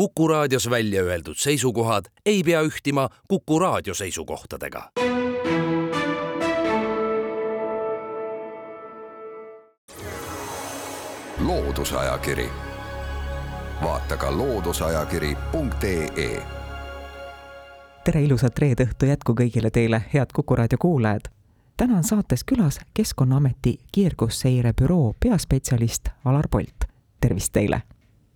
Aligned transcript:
Kuku 0.00 0.28
raadios 0.28 0.70
välja 0.70 1.02
öeldud 1.02 1.34
seisukohad 1.36 2.04
ei 2.26 2.42
pea 2.42 2.62
ühtima 2.62 3.08
Kuku 3.28 3.58
raadio 3.58 3.94
seisukohtadega. 3.94 4.90
loodusajakiri, 11.38 12.48
vaata 13.82 14.16
ka 14.16 14.36
looduseajakiri.ee 14.36 16.42
tere 18.04 18.22
ilusat 18.22 18.58
reede 18.58 18.84
õhtu 18.84 19.06
jätku 19.06 19.32
kõigile 19.32 19.70
teile, 19.70 20.02
head 20.14 20.26
Kuku 20.32 20.56
raadio 20.56 20.78
kuulajad. 20.78 21.20
täna 21.76 21.96
on 21.96 22.04
saates 22.04 22.44
külas 22.44 22.80
Keskkonnaameti 22.94 23.78
kiirgusseire 23.92 24.72
büroo 24.72 25.14
peaspetsialist 25.20 26.08
Alar 26.24 26.48
Polt. 26.50 26.84
tervist 27.20 27.52
teile! 27.52 27.82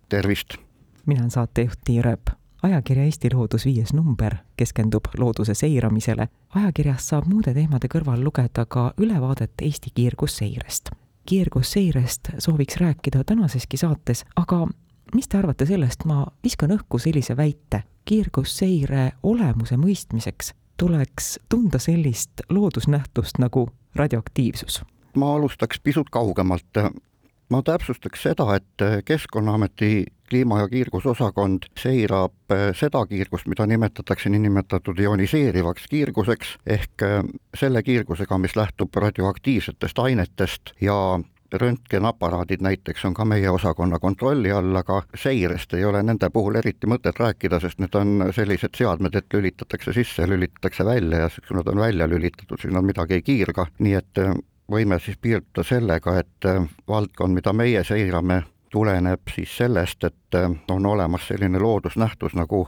tervist! 0.09 0.64
Mina 1.05 1.21
olen 1.21 1.31
saatejuht 1.31 1.79
Tiia 1.85 2.01
Rööp. 2.01 2.29
ajakirja 2.63 3.03
Eesti 3.03 3.29
Loodus 3.33 3.65
viies 3.65 3.93
number 3.93 4.35
keskendub 4.57 5.05
looduse 5.17 5.53
seiramisele. 5.53 6.27
ajakirjast 6.55 7.05
saab 7.05 7.27
muude 7.27 7.53
teemade 7.53 7.87
kõrval 7.87 8.23
lugeda 8.23 8.65
ka 8.65 8.93
ülevaadet 8.97 9.51
Eesti 9.61 9.89
kiirgusseirest. 9.95 10.89
kiirgusseirest 11.25 12.29
sooviks 12.37 12.77
rääkida 12.77 13.23
tänaseski 13.23 13.77
saates, 13.77 14.25
aga 14.35 14.67
mis 15.13 15.27
te 15.27 15.37
arvate 15.37 15.65
sellest, 15.65 16.05
ma 16.05 16.25
viskan 16.43 16.71
õhku 16.71 16.99
sellise 16.99 17.37
väite, 17.37 17.83
kiirgusseire 18.05 19.11
olemuse 19.23 19.75
mõistmiseks 19.77 20.53
tuleks 20.77 21.39
tunda 21.49 21.79
sellist 21.79 22.41
loodusnähtust 22.49 23.39
nagu 23.39 23.69
radioaktiivsus? 23.95 24.83
ma 25.15 25.35
alustaks 25.35 25.79
pisut 25.79 26.09
kaugemalt. 26.09 26.67
Ma 27.49 27.61
täpsustaks 27.61 28.23
seda, 28.25 28.55
et 28.55 29.05
Keskkonnaameti 29.05 30.05
kliima- 30.29 30.59
ja 30.59 30.67
kiirgusosakond 30.67 31.69
seirab 31.79 32.33
äh, 32.51 32.71
seda 32.75 33.05
kiirgust, 33.05 33.47
mida 33.47 33.65
nimetatakse 33.65 34.29
niinimetatud 34.29 34.99
ioniseerivaks 34.99 35.87
kiirguseks 35.89 36.57
ehk 36.65 37.05
äh, 37.05 37.21
selle 37.57 37.83
kiirgusega, 37.83 38.37
mis 38.37 38.55
lähtub 38.55 38.95
radioaktiivsetest 38.95 39.99
ainetest 39.99 40.73
ja 40.81 41.19
röntgenaparaadid 41.53 42.61
näiteks 42.61 43.05
on 43.05 43.13
ka 43.13 43.25
meie 43.25 43.49
osakonna 43.49 43.99
kontrolli 43.99 44.51
all, 44.51 44.75
aga 44.75 45.03
seirest 45.15 45.73
ei 45.73 45.85
ole 45.85 46.01
nende 46.03 46.29
puhul 46.33 46.57
eriti 46.59 46.89
mõtet 46.89 47.19
rääkida, 47.21 47.59
sest 47.61 47.79
need 47.79 47.95
on 47.95 48.31
sellised 48.35 48.75
seadmed, 48.75 49.15
et 49.15 49.33
lülitatakse 49.33 49.93
sisse, 49.93 50.27
lülitatakse 50.27 50.85
välja 50.85 51.21
ja 51.25 51.29
kui 51.47 51.55
nad 51.55 51.69
on 51.71 51.79
välja 51.79 52.09
lülitatud, 52.09 52.59
siis 52.59 52.73
nad 52.73 52.83
midagi 52.83 53.19
ei 53.19 53.21
kiirga, 53.29 53.69
nii 53.79 53.93
et 54.01 54.23
võime 54.71 54.99
siis 54.99 55.17
piirduda 55.21 55.63
sellega, 55.63 56.19
et 56.19 56.47
valdkond, 56.87 57.33
mida 57.33 57.53
meie 57.53 57.83
seirame, 57.83 58.43
tuleneb 58.75 59.31
siis 59.31 59.57
sellest, 59.57 60.03
et 60.03 60.35
äh, 60.35 60.51
on 60.71 60.85
olemas 60.85 61.27
selline 61.29 61.59
loodusnähtus 61.59 62.35
nagu, 62.35 62.67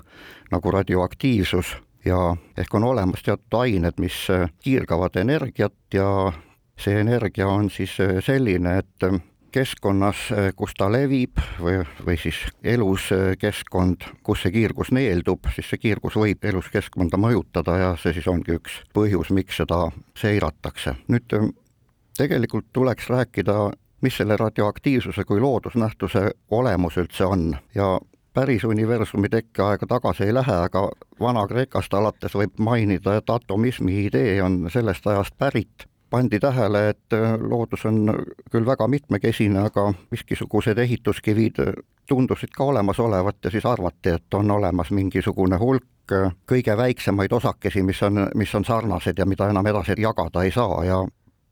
nagu 0.51 0.71
radioaktiivsus 0.71 1.75
ja 2.05 2.35
ehk 2.57 2.75
on 2.79 2.87
olemas 2.87 3.25
teatud 3.27 3.59
ained, 3.59 3.99
mis 3.99 4.21
äh, 4.31 4.47
kiirgavad 4.63 5.19
energiat 5.19 5.75
ja 5.93 6.31
see 6.79 7.01
energia 7.01 7.49
on 7.51 7.67
siis 7.73 7.97
äh, 7.99 8.21
selline, 8.23 8.77
et 8.77 9.09
keskkonnas, 9.51 10.27
kus 10.55 10.73
ta 10.77 10.89
levib 10.91 11.39
või, 11.59 11.79
või 12.05 12.17
siis 12.19 12.39
elus 12.63 13.07
keskkond, 13.39 14.03
kus 14.23 14.43
see 14.43 14.51
kiirgus 14.53 14.91
neeldub, 14.93 15.47
siis 15.55 15.71
see 15.71 15.79
kiirgus 15.81 16.15
võib 16.19 16.43
elus 16.45 16.67
keskkonda 16.71 17.17
mõjutada 17.17 17.77
ja 17.79 17.93
see 17.97 18.13
siis 18.13 18.27
ongi 18.31 18.59
üks 18.59 18.75
põhjus, 18.93 19.31
miks 19.33 19.57
seda 19.63 19.87
seiratakse. 20.19 20.99
nüüd 21.07 21.33
tegelikult 22.17 22.65
tuleks 22.73 23.09
rääkida 23.09 23.71
mis 24.01 24.17
selle 24.17 24.37
radioaktiivsuse 24.37 25.23
kui 25.23 25.41
loodusnähtuse 25.41 26.31
olemus 26.51 26.97
üldse 26.97 27.25
on 27.25 27.55
ja 27.75 27.99
päris 28.33 28.63
universumi 28.63 29.29
tekkeaega 29.29 29.87
tagasi 29.87 30.23
ei 30.23 30.33
lähe, 30.33 30.53
aga 30.53 30.89
Vana-Kreekast 31.19 31.93
alates 31.93 32.35
võib 32.37 32.59
mainida, 32.61 33.15
et 33.17 33.29
atomismi 33.29 34.03
idee 34.05 34.41
on 34.43 34.67
sellest 34.69 35.07
ajast 35.07 35.37
pärit. 35.37 35.87
pandi 36.09 36.39
tähele, 36.39 36.89
et 36.89 37.13
loodus 37.49 37.85
on 37.85 38.13
küll 38.51 38.65
väga 38.65 38.87
mitmekesine, 38.87 39.59
aga 39.59 39.93
miskisugused 40.11 40.77
ehituskivid 40.77 41.57
tundusid 42.07 42.53
ka 42.55 42.63
olemas 42.63 42.99
olevat 42.99 43.35
ja 43.43 43.51
siis 43.51 43.65
arvati, 43.65 44.09
et 44.09 44.33
on 44.33 44.51
olemas 44.51 44.91
mingisugune 44.91 45.57
hulk 45.57 46.13
kõige 46.47 46.77
väiksemaid 46.77 47.33
osakesi, 47.33 47.83
mis 47.83 48.03
on, 48.03 48.29
mis 48.35 48.55
on 48.55 48.65
sarnased 48.65 49.17
ja 49.17 49.25
mida 49.25 49.49
enam 49.49 49.67
edasi 49.67 49.97
jagada 49.97 50.43
ei 50.43 50.51
saa 50.51 50.85
ja 50.85 51.03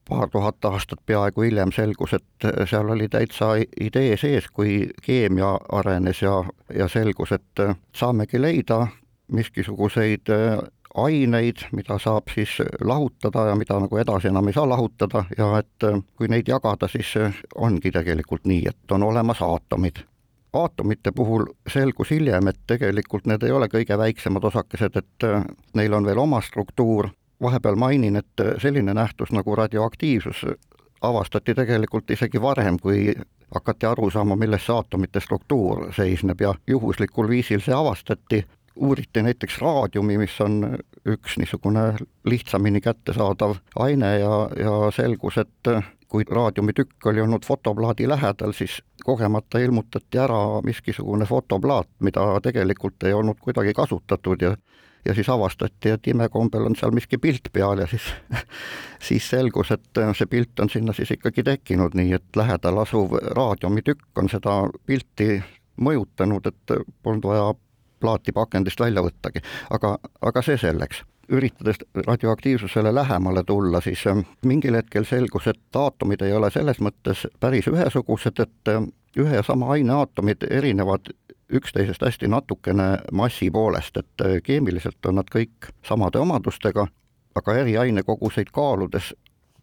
paar 0.10 0.30
tuhat 0.30 0.66
aastat 0.66 1.00
peaaegu 1.06 1.42
hiljem 1.42 1.72
selgus, 1.76 2.14
et 2.14 2.48
seal 2.70 2.90
oli 2.90 3.08
täitsa 3.10 3.56
idee 3.82 4.18
sees, 4.18 4.48
kui 4.54 4.90
keemia 5.02 5.56
arenes 5.72 6.22
ja, 6.22 6.44
ja 6.74 6.88
selgus, 6.88 7.32
et 7.32 7.64
saamegi 7.96 8.42
leida 8.42 8.88
miskisuguseid 9.32 10.30
aineid, 10.96 11.66
mida 11.72 11.98
saab 12.00 12.30
siis 12.34 12.58
lahutada 12.82 13.50
ja 13.50 13.56
mida 13.56 13.80
nagu 13.80 13.98
edasi 13.98 14.28
enam 14.28 14.48
ei 14.48 14.54
saa 14.54 14.70
lahutada 14.70 15.26
ja 15.38 15.50
et 15.60 15.88
kui 16.16 16.30
neid 16.32 16.48
jagada, 16.48 16.88
siis 16.88 17.14
ongi 17.56 17.92
tegelikult 17.92 18.46
nii, 18.46 18.68
et 18.70 18.92
on 18.92 19.04
olemas 19.04 19.42
aatomid. 19.42 20.04
aatomite 20.54 21.12
puhul 21.12 21.46
selgus 21.68 22.12
hiljem, 22.12 22.48
et 22.48 22.60
tegelikult 22.68 23.26
need 23.26 23.44
ei 23.44 23.52
ole 23.52 23.68
kõige 23.68 23.98
väiksemad 23.98 24.44
osakesed, 24.44 24.96
et 24.96 25.26
neil 25.74 25.94
on 25.94 26.06
veel 26.06 26.18
oma 26.18 26.42
struktuur 26.42 27.10
vahepeal 27.46 27.78
mainin, 27.80 28.16
et 28.20 28.46
selline 28.62 28.94
nähtus 28.94 29.32
nagu 29.32 29.56
radioaktiivsus 29.56 30.46
avastati 31.02 31.54
tegelikult 31.56 32.12
isegi 32.12 32.42
varem, 32.42 32.78
kui 32.82 33.14
hakati 33.54 33.86
aru 33.86 34.10
saama, 34.12 34.36
milles 34.36 34.66
see 34.66 34.76
aatomite 34.76 35.22
struktuur 35.22 35.88
seisneb 35.96 36.42
ja 36.42 36.54
juhuslikul 36.68 37.30
viisil 37.30 37.62
see 37.64 37.76
avastati, 37.76 38.44
uuriti 38.76 39.22
näiteks 39.24 39.60
raadiumi, 39.62 40.18
mis 40.18 40.36
on 40.42 40.78
üks 41.08 41.38
niisugune 41.40 41.86
lihtsamini 42.26 42.82
kättesaadav 42.82 43.56
aine 43.80 44.18
ja, 44.20 44.40
ja 44.60 44.74
selgus, 44.96 45.38
et 45.38 45.72
kui 46.08 46.26
raadiumitükk 46.30 47.06
oli 47.12 47.22
olnud 47.22 47.46
fotoplaadi 47.46 48.08
lähedal, 48.08 48.52
siis 48.54 48.82
kogemata 49.06 49.60
ilmutati 49.60 50.20
ära 50.20 50.62
miskisugune 50.64 51.26
fotoplaat, 51.26 51.90
mida 52.00 52.28
tegelikult 52.44 53.04
ei 53.04 53.14
olnud 53.14 53.40
kuidagi 53.42 53.74
kasutatud 53.74 54.42
ja 54.42 54.56
ja 55.06 55.14
siis 55.14 55.30
avastati, 55.30 55.90
et 55.90 56.08
imekombel 56.08 56.66
on 56.66 56.76
seal 56.76 56.94
miski 56.96 57.18
pilt 57.22 57.50
peal 57.54 57.84
ja 57.84 57.88
siis 57.88 58.08
siis 59.10 59.30
selgus, 59.30 59.72
et 59.72 60.02
see 60.18 60.30
pilt 60.30 60.60
on 60.60 60.70
sinna 60.70 60.94
siis 60.94 61.12
ikkagi 61.16 61.44
tekkinud, 61.44 61.98
nii 61.98 62.14
et 62.18 62.40
lähedal 62.40 62.82
asuv 62.82 63.18
raadiumitükk 63.38 64.24
on 64.24 64.30
seda 64.30 64.64
pilti 64.86 65.44
mõjutanud, 65.82 66.48
et 66.48 66.78
polnud 67.04 67.28
vaja 67.28 67.54
plaati 68.00 68.32
pakendist 68.32 68.80
välja 68.80 69.04
võttagi, 69.06 69.44
aga, 69.74 69.98
aga 70.22 70.42
see 70.46 70.58
selleks. 70.62 71.04
Üritades 71.34 71.80
radioaktiivsusele 72.06 72.92
lähemale 72.94 73.42
tulla, 73.44 73.80
siis 73.82 74.04
mingil 74.46 74.76
hetkel 74.78 75.08
selgus, 75.10 75.48
et 75.50 75.80
aatomid 75.80 76.22
ei 76.22 76.36
ole 76.38 76.52
selles 76.54 76.78
mõttes 76.86 77.26
päris 77.42 77.66
ühesugused, 77.72 78.42
et 78.44 78.74
ühe 79.18 79.40
ja 79.40 79.44
sama 79.44 79.72
aine 79.74 79.96
aatomid 79.96 80.46
erinevad 80.50 81.10
üksteisest 81.50 82.02
hästi 82.02 82.28
natukene 82.28 82.98
massi 83.12 83.52
poolest, 83.52 83.98
et 83.98 84.22
äh, 84.22 84.38
keemiliselt 84.44 85.06
on 85.06 85.20
nad 85.22 85.30
kõik 85.32 85.70
samade 85.88 86.20
omadustega, 86.20 86.88
aga 87.36 87.58
eri 87.62 87.78
ainekoguseid 87.78 88.52
kaaludes, 88.54 89.14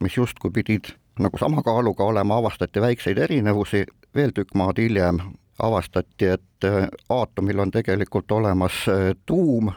mis 0.00 0.16
justkui 0.16 0.50
pidid 0.50 0.92
nagu 1.18 1.38
sama 1.38 1.62
kaaluga 1.62 2.04
olema, 2.04 2.36
avastati 2.36 2.80
väikseid 2.80 3.18
erinevusi, 3.18 3.84
veel 4.14 4.32
tükk 4.34 4.54
maad 4.54 4.78
hiljem 4.78 5.20
avastati, 5.62 6.26
et 6.36 6.64
äh, 6.64 6.86
aatomil 7.08 7.58
on 7.58 7.70
tegelikult 7.70 8.32
olemas 8.32 8.84
äh, 8.88 9.12
tuum, 9.26 9.72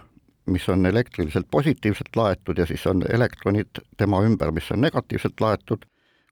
mis 0.46 0.70
on 0.70 0.86
elektriliselt 0.86 1.48
positiivselt 1.52 2.16
laetud 2.16 2.58
ja 2.58 2.66
siis 2.66 2.86
on 2.88 3.02
elektronid 3.10 3.82
tema 3.98 4.22
ümber, 4.22 4.52
mis 4.52 4.72
on 4.72 4.82
negatiivselt 4.82 5.42
laetud 5.42 5.86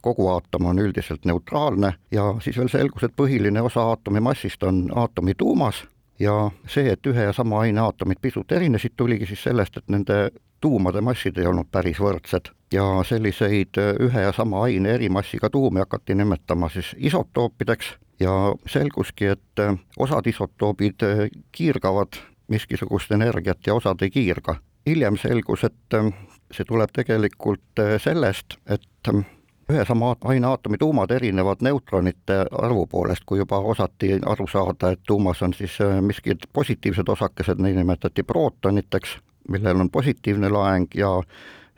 kogu 0.04 0.28
aatom 0.28 0.66
on 0.66 0.80
üldiselt 0.84 1.26
neutraalne 1.26 1.94
ja 2.12 2.36
siis 2.44 2.58
veel 2.60 2.70
selgus, 2.70 3.06
et 3.08 3.16
põhiline 3.16 3.62
osa 3.64 3.88
aatomi 3.94 4.20
massist 4.20 4.64
on 4.64 4.86
aatomi 4.96 5.34
tuumas. 5.40 5.86
Ja 6.20 6.52
see, 6.70 6.92
et 6.92 7.08
ühe 7.08 7.24
ja 7.24 7.34
sama 7.34 7.64
aine 7.64 7.82
aatomid 7.82 8.20
pisut 8.22 8.52
erinesid, 8.52 8.94
tuligi 8.98 9.26
siis 9.26 9.44
sellest, 9.44 9.78
et 9.78 9.88
nende 9.90 10.18
tuumade 10.62 11.02
massid 11.02 11.40
ei 11.40 11.48
olnud 11.50 11.72
päris 11.72 12.00
võrdsed. 12.00 12.52
Ja 12.72 12.86
selliseid 13.08 13.80
ühe 14.00 14.22
ja 14.22 14.32
sama 14.36 14.62
aine 14.68 14.94
erimassiga 14.94 15.50
tuumi 15.50 15.82
hakati 15.84 16.16
nimetama 16.16 16.70
siis 16.70 16.94
isotoopideks. 16.98 17.96
Ja 18.20 18.54
selguski, 18.70 19.26
et 19.34 19.64
osad 20.00 20.28
isotoobid 20.30 21.04
kiirgavad 21.52 22.20
miskisugust 22.48 23.12
energiat 23.12 23.68
ja 23.68 23.76
osad 23.76 24.02
ei 24.02 24.12
kiirga. 24.12 24.56
hiljem 24.86 25.18
selgus, 25.18 25.64
et 25.64 25.96
see 26.52 26.66
tuleb 26.68 26.92
tegelikult 26.94 27.82
sellest, 28.04 28.58
et 28.68 29.12
ühe 29.74 29.86
sama 29.86 30.16
aine 30.26 30.48
aatomi 30.48 30.78
tuumad 30.78 31.12
erinevad 31.12 31.64
neutronite 31.66 32.46
arvu 32.52 32.86
poolest, 32.88 33.24
kui 33.26 33.42
juba 33.42 33.60
osati 33.60 34.20
aru 34.26 34.48
saada, 34.48 34.94
et 34.94 35.02
tuumas 35.08 35.42
on 35.42 35.54
siis 35.54 35.80
äh, 35.82 36.02
miskid 36.02 36.48
positiivsed 36.54 37.10
osakesed, 37.10 37.62
neid 37.62 37.76
nimetati 37.80 38.24
prootoniteks, 38.24 39.18
millel 39.50 39.84
on 39.86 39.90
positiivne 39.90 40.50
laeng 40.50 40.88
ja 40.96 41.10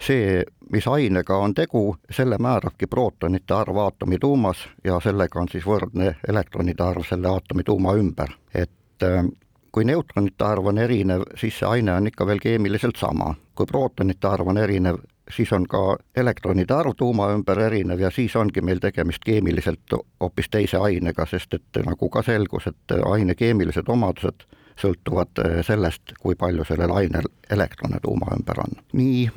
see, 0.02 0.44
mis 0.72 0.88
ainega 0.88 1.38
on 1.38 1.54
tegu, 1.54 1.96
selle 2.12 2.38
määrabki 2.38 2.88
prootonite 2.88 3.54
arv 3.54 3.78
aatomi 3.78 4.20
tuumas 4.20 4.68
ja 4.84 5.00
sellega 5.00 5.40
on 5.40 5.50
siis 5.52 5.66
võrdne 5.66 6.16
elektronide 6.28 6.84
arv 6.84 7.08
selle 7.08 7.32
aatomi 7.32 7.64
tuuma 7.64 7.96
ümber. 7.96 8.36
et 8.54 9.04
äh, 9.04 9.26
kui 9.72 9.86
neutronite 9.86 10.46
arv 10.46 10.70
on 10.72 10.78
erinev, 10.80 11.26
siis 11.36 11.58
see 11.60 11.68
aine 11.68 11.92
on 11.94 12.08
ikka 12.08 12.28
veel 12.28 12.40
keemiliselt 12.40 12.96
sama. 12.96 13.34
kui 13.56 13.66
prootonite 13.66 14.28
arv 14.28 14.48
on 14.48 14.58
erinev, 14.58 14.98
siis 15.31 15.54
on 15.54 15.66
ka 15.68 15.98
elektronide 16.16 16.74
arv 16.74 16.94
tuuma 16.98 17.30
ümber 17.33 17.60
erinev 17.60 18.00
ja 18.00 18.12
siis 18.12 18.36
ongi 18.36 18.62
meil 18.62 18.80
tegemist 18.80 19.24
keemiliselt 19.25 19.95
hoopis 20.22 20.50
teise 20.50 20.77
ainega, 20.77 21.25
sest 21.25 21.54
et 21.54 21.81
nagu 21.86 22.10
ka 22.10 22.22
selgus, 22.24 22.68
et 22.68 22.98
aine 23.06 23.36
keemilised 23.36 23.89
omadused 23.89 24.45
sõltuvad 24.81 25.39
sellest, 25.63 26.13
kui 26.19 26.36
palju 26.36 26.66
sellel 26.68 26.92
ainel 26.92 27.30
elektrone 27.50 28.00
tuuma 28.04 28.36
ümber 28.36 28.60
on. 28.60 28.77
nii, 28.94 29.30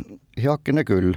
heakene 0.42 0.84
küll 0.84 1.14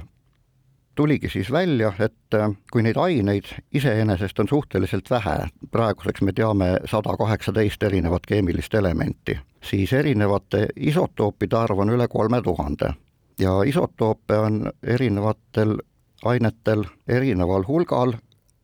tuligi 0.94 1.28
siis 1.28 1.50
välja, 1.52 1.92
et 1.98 2.34
äh, 2.34 2.50
kui 2.72 2.82
neid 2.82 2.96
aineid 2.96 3.48
iseenesest 3.74 4.38
on 4.38 4.48
suhteliselt 4.48 5.10
vähe, 5.10 5.36
praeguseks 5.70 6.22
me 6.22 6.32
teame 6.32 6.76
sada 6.84 7.16
kaheksateist 7.18 7.82
erinevat 7.82 8.26
keemilist 8.28 8.74
elementi, 8.74 9.38
siis 9.64 9.92
erinevate 9.92 10.66
isotoopide 10.76 11.56
arv 11.56 11.78
on 11.78 11.96
üle 11.96 12.08
kolme 12.08 12.42
tuhande 12.42 12.92
ja 13.42 13.62
isotoope 13.66 14.38
on 14.38 14.70
erinevatel 14.82 15.76
ainetel 16.24 16.84
erineval 17.08 17.66
hulgal, 17.66 18.14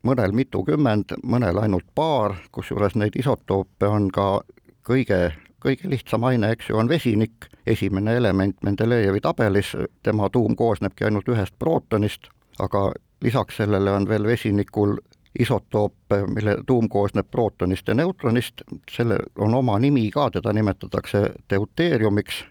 mõnel 0.06 0.32
mitukümmend, 0.32 1.18
mõnel 1.22 1.58
ainult 1.58 1.88
paar, 1.94 2.36
kusjuures 2.54 2.94
neid 2.94 3.18
isotoope 3.18 3.90
on 3.90 4.10
ka 4.14 4.28
kõige 4.86 5.32
kõige 5.58 5.90
lihtsam 5.90 6.22
aine, 6.24 6.52
eks 6.54 6.68
ju, 6.70 6.76
on 6.78 6.88
vesinik, 6.88 7.48
esimene 7.66 8.16
element 8.16 8.56
Mendelejevi 8.62 9.20
tabelis, 9.20 9.72
tema 10.06 10.30
tuum 10.30 10.54
koosnebki 10.56 11.08
ainult 11.08 11.28
ühest 11.28 11.56
prootonist, 11.58 12.30
aga 12.62 12.92
lisaks 13.22 13.58
sellele 13.58 13.90
on 13.90 14.06
veel 14.08 14.26
vesinikul 14.26 14.96
isotoop, 15.38 16.14
mille 16.34 16.56
tuum 16.66 16.88
koosneb 16.88 17.26
prootonist 17.30 17.88
ja 17.88 17.94
neutronist, 17.94 18.62
sellel 18.90 19.26
on 19.38 19.54
oma 19.54 19.78
nimi 19.78 20.06
ka, 20.14 20.30
teda 20.30 20.52
nimetatakse 20.52 21.24
deuteeriumiks 21.50 22.44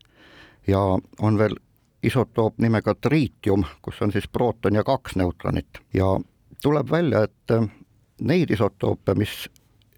ja 0.68 0.84
on 1.22 1.40
veel 1.40 1.56
isotoop 2.04 2.58
nimega 2.58 2.96
triitium, 2.96 3.64
kus 3.82 4.02
on 4.02 4.12
siis 4.12 4.28
prooton 4.28 4.76
ja 4.76 4.84
kaks 4.84 5.16
neutronit 5.16 5.82
ja 5.94 6.20
tuleb 6.64 6.92
välja, 6.92 7.24
et 7.24 7.72
neid 8.22 8.52
isotoope, 8.52 9.16
mis 9.16 9.50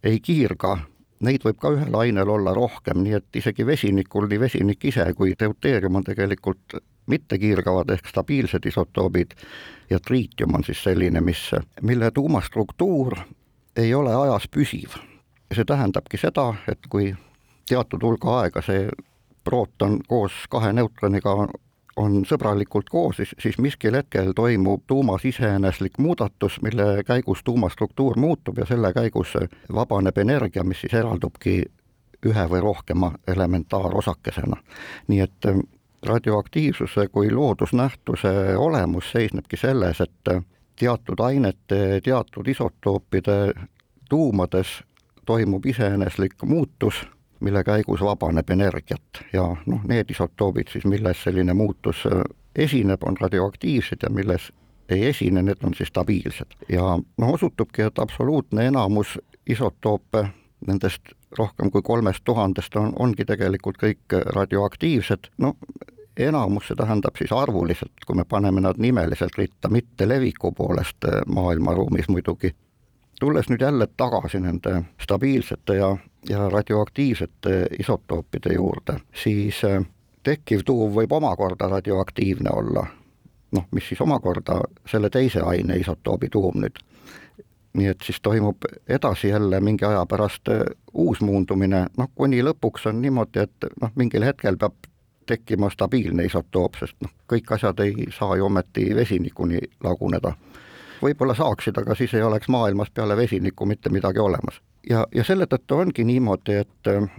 ei 0.04 0.20
kiirga 0.20 0.78
neid 1.20 1.44
võib 1.44 1.60
ka 1.60 1.72
ühel 1.76 1.96
ainel 2.00 2.30
olla 2.30 2.54
rohkem, 2.56 3.02
nii 3.04 3.18
et 3.20 3.40
isegi 3.42 3.66
vesinikul, 3.68 4.28
nii 4.30 4.40
vesinik 4.40 4.86
ise 4.92 5.06
kui 5.18 5.36
deuteerium 5.40 6.00
on 6.00 6.08
tegelikult 6.08 6.80
mittekiirgavad 7.10 7.90
ehk 7.96 8.08
stabiilsed 8.08 8.66
isotoobid 8.70 9.36
ja 9.90 10.00
triitium 10.00 10.56
on 10.56 10.64
siis 10.64 10.84
selline, 10.84 11.22
mis, 11.22 11.50
mille 11.82 12.12
tuumastruktuur 12.12 13.18
ei 13.76 13.94
ole 13.94 14.16
ajas 14.16 14.48
püsiv. 14.48 14.96
see 15.54 15.66
tähendabki 15.66 16.18
seda, 16.18 16.54
et 16.70 16.86
kui 16.90 17.16
teatud 17.70 18.04
hulga 18.06 18.40
aega 18.42 18.62
see 18.62 18.90
prooton 19.44 20.00
koos 20.08 20.46
kahe 20.50 20.74
neutroniga 20.74 21.48
on 22.00 22.24
sõbralikult 22.26 22.90
koos, 22.90 23.18
siis, 23.20 23.34
siis 23.40 23.58
miskil 23.60 23.98
hetkel 23.98 24.32
toimub 24.36 24.86
tuumas 24.88 25.26
iseeneslik 25.26 25.98
muudatus, 26.00 26.62
mille 26.62 27.04
käigus 27.08 27.44
tuumastruktuur 27.44 28.18
muutub 28.18 28.58
ja 28.58 28.66
selle 28.70 28.94
käigus 28.96 29.36
vabaneb 29.74 30.18
energia, 30.18 30.64
mis 30.64 30.82
siis 30.86 30.94
eraldubki 30.94 31.64
ühe 32.26 32.46
või 32.52 32.62
rohkema 32.62 33.12
elementaarosakesena. 33.28 34.56
nii 35.08 35.20
et 35.20 35.46
äh, 35.48 35.60
radioaktiivsuse 36.06 37.08
kui 37.08 37.32
loodusnähtuse 37.32 38.58
olemus 38.58 39.12
seisnebki 39.12 39.58
selles, 39.58 40.02
et 40.02 40.32
äh, 40.32 40.44
teatud 40.80 41.20
ainete, 41.20 42.02
teatud 42.04 42.48
isotoopide 42.48 43.54
tuumades 44.10 44.84
toimub 45.26 45.66
iseeneslik 45.66 46.44
muutus 46.44 47.08
mille 47.40 47.64
käigus 47.64 48.02
vabaneb 48.02 48.50
energiat 48.50 49.24
ja 49.34 49.44
noh, 49.66 49.84
need 49.88 50.12
isotoobid 50.12 50.72
siis, 50.72 50.86
milles 50.86 51.24
selline 51.24 51.54
muutus 51.54 52.06
äh, 52.06 52.24
esineb, 52.56 53.04
on 53.04 53.18
radioaktiivsed 53.20 54.04
ja 54.04 54.10
milles 54.10 54.52
ei 54.90 55.06
esine, 55.06 55.42
need 55.42 55.64
on 55.64 55.74
siis 55.74 55.90
stabiilsed. 55.90 56.58
ja 56.70 56.98
noh, 57.18 57.34
osutubki, 57.34 57.82
et 57.82 58.00
absoluutne 58.00 58.68
enamus 58.68 59.20
isotoope 59.48 60.28
nendest 60.68 61.14
rohkem 61.38 61.72
kui 61.72 61.82
kolmest 61.82 62.24
tuhandest 62.24 62.76
on, 62.76 62.94
ongi 63.00 63.26
tegelikult 63.26 63.78
kõik 63.78 64.18
radioaktiivsed, 64.36 65.32
no 65.38 65.56
enamus, 66.20 66.68
see 66.68 66.76
tähendab 66.76 67.18
siis 67.18 67.32
arvuliselt, 67.32 68.04
kui 68.06 68.16
me 68.16 68.26
paneme 68.28 68.62
nad 68.62 68.80
nimeliselt 68.82 69.38
ritta, 69.38 69.70
mitte 69.70 70.08
leviku 70.08 70.52
poolest 70.52 71.06
äh, 71.06 71.22
maailmaruumis 71.28 72.10
muidugi. 72.10 72.56
tulles 73.20 73.50
nüüd 73.50 73.62
jälle 73.62 73.88
tagasi 73.98 74.40
nende 74.40 74.84
stabiilsete 75.02 75.76
ja 75.76 75.98
ja 76.30 76.50
radioaktiivsete 76.50 77.68
isotoopide 77.80 78.54
juurde, 78.54 79.00
siis 79.24 79.64
äh, 79.64 79.86
tekkiv 80.24 80.62
tuum 80.66 80.94
võib 80.96 81.12
omakorda 81.12 81.68
radioaktiivne 81.68 82.52
olla, 82.54 82.86
noh, 83.52 83.66
mis 83.72 83.88
siis 83.88 84.02
omakorda 84.02 84.62
selle 84.88 85.10
teise 85.10 85.42
aine 85.42 85.78
isotoobi 85.80 86.30
tuum 86.30 86.62
nüüd. 86.62 86.84
nii 87.74 87.88
et 87.88 88.02
siis 88.04 88.18
toimub 88.22 88.66
edasi 88.88 89.28
jälle 89.28 89.60
mingi 89.60 89.86
aja 89.86 90.06
pärast 90.06 90.50
äh, 90.50 90.62
uus 90.94 91.22
muundumine, 91.22 91.88
noh, 91.98 92.10
kuni 92.16 92.44
lõpuks 92.44 92.90
on 92.90 93.02
niimoodi, 93.02 93.40
et 93.40 93.70
noh, 93.82 93.92
mingil 93.96 94.26
hetkel 94.26 94.58
peab 94.58 94.74
tekkima 95.26 95.70
stabiilne 95.70 96.26
isotoop, 96.26 96.76
sest 96.80 96.96
noh, 97.02 97.12
kõik 97.30 97.52
asjad 97.54 97.80
ei 97.80 98.08
saa 98.18 98.36
ju 98.36 98.46
ometi 98.46 98.96
vesinikuni 98.96 99.60
laguneda. 99.84 100.34
võib-olla 101.02 101.36
saaksid, 101.36 101.78
aga 101.78 101.96
siis 101.96 102.14
ei 102.14 102.22
oleks 102.22 102.48
maailmas 102.48 102.90
peale 102.90 103.18
vesiniku 103.18 103.66
mitte 103.66 103.90
midagi 103.90 104.20
olemas 104.20 104.60
ja, 104.90 105.06
ja 105.16 105.24
selle 105.24 105.48
tõttu 105.50 105.80
ongi 105.80 106.04
niimoodi, 106.04 106.60
et 106.64 106.88
äh, 106.88 107.10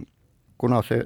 kuna 0.57 0.81
see 0.85 1.03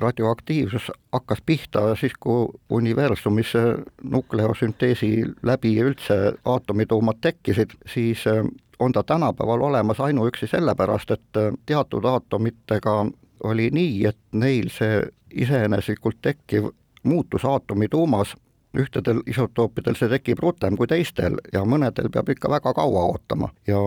radioaktiivsus 0.00 0.90
hakkas 1.12 1.40
pihta 1.46 1.94
siis, 1.96 2.12
kui 2.20 2.48
universumis 2.70 3.54
nukleosünteesi 4.02 5.24
läbi 5.42 5.72
üldse 5.80 6.34
aatomituumad 6.44 7.20
tekkisid, 7.20 7.78
siis 7.86 8.26
äh, 8.26 8.44
on 8.78 8.92
ta 8.92 9.02
tänapäeval 9.02 9.60
olemas 9.60 10.00
ainuüksi 10.00 10.46
sellepärast, 10.46 11.10
et 11.10 11.36
äh, 11.36 11.52
teatud 11.66 12.04
aatomitega 12.04 13.06
oli 13.44 13.70
nii, 13.72 14.06
et 14.06 14.18
neil 14.32 14.68
see 14.72 15.02
iseeneslikult 15.30 16.20
tekkiv 16.22 16.68
muutus 17.02 17.44
aatomituumas 17.44 18.36
ühtedel 18.76 19.22
isotoopidel 19.26 19.96
see 19.96 20.08
tekib 20.12 20.40
rutem 20.42 20.76
kui 20.76 20.88
teistel 20.90 21.38
ja 21.52 21.64
mõnedel 21.64 22.10
peab 22.12 22.28
ikka 22.28 22.50
väga 22.50 22.74
kaua 22.76 23.04
ootama. 23.12 23.48
Ja 23.66 23.78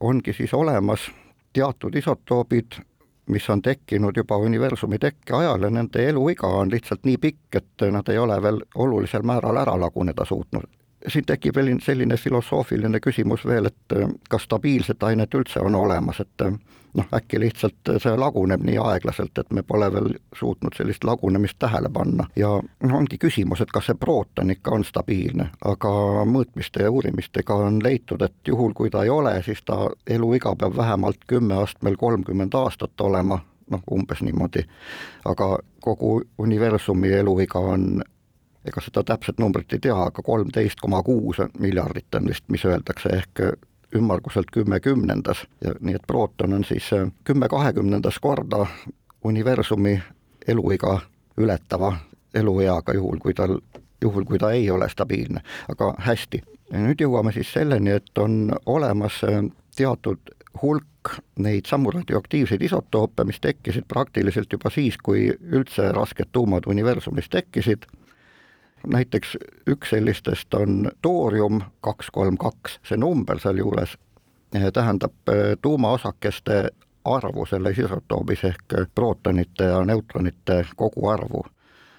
ongi 0.00 0.32
siis 0.36 0.54
olemas 0.54 1.08
teatud 1.56 1.94
isotoobid, 1.96 2.78
mis 3.32 3.50
on 3.50 3.62
tekkinud 3.62 4.16
juba 4.16 4.36
universumi 4.36 4.98
tekke 5.02 5.36
ajal 5.40 5.66
ja 5.66 5.70
nende 5.70 6.08
eluiga 6.08 6.46
on 6.60 6.70
lihtsalt 6.70 7.08
nii 7.08 7.16
pikk, 7.18 7.60
et 7.60 7.86
nad 7.92 8.08
ei 8.12 8.18
ole 8.18 8.36
veel 8.42 8.60
olulisel 8.74 9.24
määral 9.26 9.64
ära 9.64 9.78
laguneda 9.80 10.24
suutnud 10.24 10.75
siin 11.08 11.24
tekib 11.26 11.56
veel 11.56 11.76
selline 11.82 12.16
filosoofiline 12.16 13.00
küsimus 13.00 13.44
veel, 13.46 13.70
et 13.70 13.96
äh, 13.96 14.08
kas 14.30 14.46
stabiilset 14.48 15.02
ainet 15.02 15.34
üldse 15.34 15.60
on 15.60 15.74
olemas, 15.74 16.20
et 16.20 16.44
äh, 16.46 16.56
noh, 16.96 17.08
äkki 17.14 17.40
lihtsalt 17.40 17.92
see 18.02 18.14
laguneb 18.16 18.62
nii 18.64 18.78
aeglaselt, 18.80 19.38
et 19.38 19.52
me 19.52 19.62
pole 19.62 19.88
veel 19.92 20.14
suutnud 20.36 20.76
sellist 20.76 21.04
lagunemist 21.04 21.58
tähele 21.58 21.90
panna 21.92 22.26
ja 22.36 22.50
noh, 22.56 22.96
ongi 22.98 23.18
küsimus, 23.18 23.60
et 23.62 23.72
kas 23.72 23.90
see 23.90 23.98
prooton 24.00 24.50
ikka 24.54 24.74
on 24.78 24.84
stabiilne, 24.84 25.50
aga 25.64 25.92
mõõtmiste 26.28 26.86
ja 26.86 26.90
uurimistega 26.90 27.58
on 27.68 27.80
leitud, 27.84 28.22
et 28.22 28.48
juhul, 28.48 28.72
kui 28.74 28.90
ta 28.90 29.04
ei 29.04 29.12
ole, 29.12 29.36
siis 29.42 29.62
ta 29.64 29.90
eluiga 30.06 30.54
peab 30.56 30.76
vähemalt 30.76 31.26
kümme 31.26 31.60
astmel 31.62 31.96
kolmkümmend 32.00 32.54
aastat 32.54 33.00
olema, 33.00 33.40
noh, 33.70 33.86
umbes 33.92 34.22
niimoodi. 34.22 34.64
aga 35.24 35.58
kogu 35.80 36.20
universumi 36.38 37.12
eluiga 37.12 37.58
on 37.58 38.02
ega 38.66 38.82
seda 38.82 39.02
täpset 39.06 39.38
numbrit 39.38 39.72
ei 39.72 39.82
tea, 39.82 39.96
aga 40.08 40.22
kolmteist 40.22 40.80
koma 40.82 41.02
kuus 41.06 41.40
miljardit 41.58 42.14
on 42.14 42.28
vist, 42.28 42.44
mis 42.48 42.64
öeldakse, 42.64 43.08
ehk 43.08 43.42
ümmarguselt 43.94 44.50
kümme 44.52 44.80
kümnendas. 44.80 45.46
Ja 45.64 45.74
nii 45.80 45.94
et 45.94 46.06
prooton 46.06 46.52
on 46.52 46.64
siis 46.64 46.92
äh, 46.92 47.08
kümme 47.24 47.48
kahekümnendas 47.48 48.18
korda 48.20 48.66
universumi 49.24 50.02
eluiga 50.48 51.00
ületava 51.38 51.96
elueaga, 52.34 52.94
juhul 52.94 53.18
kui 53.18 53.34
tal, 53.34 53.58
juhul 54.02 54.24
kui 54.24 54.38
ta 54.38 54.50
ei 54.50 54.70
ole 54.70 54.88
stabiilne, 54.88 55.40
aga 55.68 55.94
hästi. 55.98 56.42
nüüd 56.72 57.00
jõuame 57.00 57.32
siis 57.32 57.52
selleni, 57.52 57.90
et 57.90 58.18
on 58.18 58.50
olemas 58.66 59.22
äh, 59.24 59.44
teatud 59.76 60.34
hulk 60.62 61.20
neid 61.38 61.68
samu 61.68 61.90
radioaktiivseid 61.94 62.62
isotoope, 62.62 63.24
mis 63.24 63.40
tekkisid 63.40 63.84
praktiliselt 63.88 64.52
juba 64.52 64.70
siis, 64.70 64.96
kui 64.98 65.28
üldse 65.52 65.92
rasked 65.92 66.32
tuumad 66.32 66.66
universumis 66.66 67.28
tekkisid 67.30 67.86
näiteks 68.86 69.36
üks 69.66 69.90
sellistest 69.90 70.54
on 70.54 70.90
toorium 71.02 71.62
kaks 71.80 72.10
kolm 72.12 72.36
kaks, 72.36 72.80
see 72.88 72.96
number 72.96 73.38
sealjuures 73.38 73.96
eh, 74.54 74.72
tähendab 74.72 75.14
eh, 75.28 75.56
tuumaosakeste 75.62 76.68
arvu 77.04 77.46
selles 77.46 77.78
isotoobis 77.78 78.44
ehk 78.44 78.74
prootonite 78.94 79.64
ja 79.64 79.84
neutronite 79.84 80.64
koguarvu. 80.76 81.44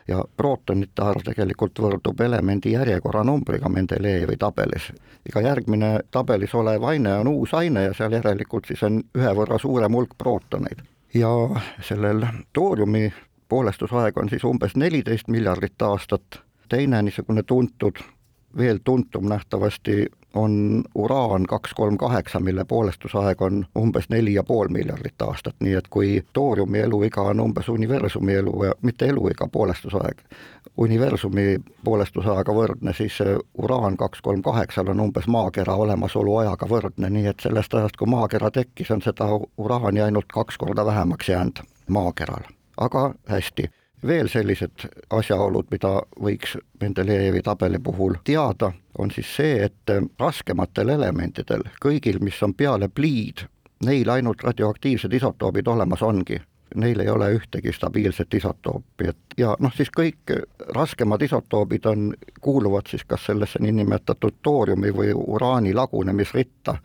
ja 0.08 0.24
prootonite 0.38 1.02
arv 1.04 1.24
tegelikult 1.24 1.80
võrdub 1.84 2.22
elemendi 2.24 2.72
järjekorranumbriga 2.72 3.70
Mendelejevi 3.70 4.38
tabelis. 4.38 4.92
iga 5.30 5.42
järgmine 5.42 6.00
tabelis 6.12 6.56
olev 6.56 6.84
aine 6.84 7.18
on 7.18 7.28
uus 7.28 7.54
aine 7.54 7.84
ja 7.84 7.94
seal 7.94 8.12
järelikult 8.12 8.66
siis 8.66 8.84
on 8.84 9.04
ühe 9.18 9.34
võrra 9.36 9.60
suurem 9.60 9.92
hulk 9.94 10.18
prootoneid 10.18 10.84
ja 11.14 11.30
sellel 11.82 12.26
tooriumi 12.54 13.14
poolestusaeg 13.50 14.18
on 14.18 14.30
siis 14.30 14.44
umbes 14.44 14.76
neliteist 14.76 15.28
miljardit 15.28 15.82
aastat, 15.82 16.42
teine 16.70 17.02
niisugune 17.02 17.44
tuntud, 17.44 18.00
veel 18.58 18.80
tuntum 18.84 19.30
nähtavasti 19.30 20.06
on 20.34 20.84
uraan 20.96 21.44
kaks 21.44 21.74
kolm 21.74 21.98
kaheksa, 21.98 22.40
mille 22.40 22.66
poolestusaeg 22.66 23.42
on 23.42 23.66
umbes 23.78 24.10
neli 24.10 24.34
ja 24.34 24.44
pool 24.44 24.68
miljardit 24.68 25.22
aastat, 25.22 25.56
nii 25.60 25.74
et 25.74 25.88
kui 25.88 26.24
tooriumi 26.34 26.80
eluiga 26.80 27.22
on 27.22 27.40
umbes 27.40 27.70
universumi 27.70 28.34
elu, 28.34 28.54
mitte 28.82 29.06
eluiga, 29.06 29.48
poolestusaeg, 29.52 30.22
universumi 30.78 31.58
poolestusajaga 31.84 32.54
võrdne, 32.54 32.94
siis 32.94 33.18
uraan 33.58 33.98
kaks 33.98 34.22
kolm 34.22 34.42
kaheksal 34.42 34.94
on 34.94 35.00
umbes 35.00 35.28
maakera 35.28 35.76
olemasolu 35.76 36.38
ajaga 36.38 36.70
võrdne, 36.70 37.10
nii 37.10 37.26
et 37.34 37.40
sellest 37.42 37.74
ajast, 37.74 37.98
kui 37.98 38.08
maakera 38.08 38.52
tekkis, 38.52 38.92
on 38.92 39.02
seda 39.02 39.30
uraani 39.58 40.02
ainult 40.02 40.30
kaks 40.34 40.58
korda 40.58 40.86
vähemaks 40.86 41.30
jäänud 41.30 41.66
maakeral. 41.88 42.46
aga 42.78 43.14
hästi 43.26 43.70
veel 44.08 44.28
sellised 44.28 44.88
asjaolud, 45.10 45.68
mida 45.72 46.02
võiks 46.22 46.58
Mendelejevi 46.82 47.42
tabeli 47.42 47.80
puhul 47.80 48.18
teada, 48.24 48.72
on 48.98 49.12
siis 49.12 49.30
see, 49.36 49.64
et 49.66 49.94
raskematel 50.20 50.90
elementidel, 50.90 51.64
kõigil, 51.84 52.20
mis 52.24 52.42
on 52.44 52.54
peale 52.54 52.90
pliid, 52.90 53.46
neil 53.86 54.10
ainult 54.10 54.44
radioaktiivsed 54.44 55.14
isotoobid 55.14 55.68
olemas 55.68 56.02
ongi. 56.02 56.40
Neil 56.76 57.00
ei 57.00 57.10
ole 57.10 57.30
ühtegi 57.32 57.72
stabiilset 57.74 58.34
isotoopi, 58.34 59.08
et 59.08 59.38
ja 59.40 59.54
noh, 59.60 59.72
siis 59.74 59.88
kõik 59.98 60.34
raskemad 60.76 61.22
isotoobid 61.24 61.86
on, 61.88 62.10
kuuluvad 62.42 62.90
siis 62.92 63.06
kas 63.08 63.26
sellesse 63.26 63.62
niinimetatud 63.64 64.42
tooriumi 64.44 64.92
või 64.92 65.14
uraani 65.16 65.74
lagunemisritta 65.74 66.76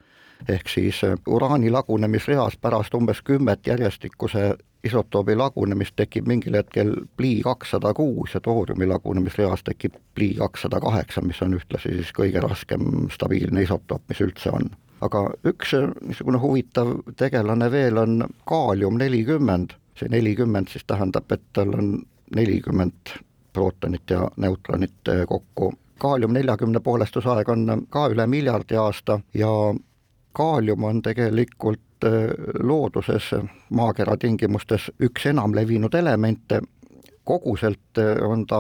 ehk 0.49 0.69
siis 0.69 1.01
uraani 1.27 1.71
lagunemisreas 1.71 2.57
pärast 2.57 2.95
umbes 2.95 3.23
kümmet 3.23 3.67
järjestikuse 3.67 4.55
isotoobi 4.85 5.37
lagunemist 5.37 5.97
tekib 5.97 6.27
mingil 6.27 6.57
hetkel 6.59 6.95
plii 7.17 7.43
kakssada 7.43 7.95
kuus 7.95 8.35
ja 8.35 8.41
tooriumi 8.41 8.87
lagunemisreas 8.87 9.63
tekib 9.65 9.95
plii 10.15 10.35
kakssada 10.35 10.81
kaheksa, 10.81 11.21
mis 11.21 11.43
on 11.43 11.55
ühtlasi 11.55 11.95
siis 11.99 12.11
kõige 12.17 12.43
raskem 12.43 13.09
stabiilne 13.15 13.63
isotoop, 13.63 14.03
mis 14.09 14.21
üldse 14.21 14.51
on. 14.51 14.71
aga 15.03 15.23
üks 15.47 15.75
niisugune 16.07 16.39
huvitav 16.39 16.95
tegelane 17.17 17.71
veel 17.71 17.99
on 17.99 18.25
kaalium 18.47 18.99
nelikümmend, 18.99 19.75
see 19.99 20.09
nelikümmend 20.11 20.71
siis 20.71 20.85
tähendab, 20.87 21.31
et 21.33 21.43
tal 21.53 21.75
on 21.79 21.95
nelikümmend 22.35 23.15
prootonit 23.53 24.11
ja 24.11 24.29
neutronit 24.37 25.11
kokku. 25.29 25.73
kaalium 25.99 26.33
neljakümne 26.33 26.81
poolestusaeg 26.81 27.49
on 27.49 27.87
ka 27.91 28.09
üle 28.11 28.27
miljardi 28.27 28.77
aasta 28.77 29.21
ja 29.35 29.49
kaalium 30.33 30.85
on 30.85 31.03
tegelikult 31.03 31.81
looduses 32.63 33.31
maakera 33.71 34.17
tingimustes 34.17 34.91
üks 35.01 35.27
enamlevinud 35.27 35.95
elemente, 35.95 36.61
koguselt 37.25 37.99
äh, 37.99 38.31
on 38.31 38.47
ta 38.47 38.59